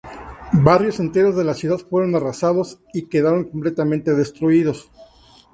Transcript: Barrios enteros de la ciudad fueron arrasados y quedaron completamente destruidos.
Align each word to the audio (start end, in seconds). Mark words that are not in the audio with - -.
Barrios 0.63 0.99
enteros 0.99 1.35
de 1.35 1.43
la 1.43 1.53
ciudad 1.53 1.77
fueron 1.77 2.15
arrasados 2.15 2.79
y 2.91 3.07
quedaron 3.07 3.43
completamente 3.47 4.15
destruidos. 4.15 4.89